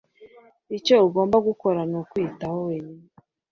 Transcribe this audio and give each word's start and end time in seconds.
Icyo 0.77 0.95
ugomba 1.07 1.37
gukora 1.47 1.79
nukwiyitaho 1.89 2.57
wenyine. 2.67 3.07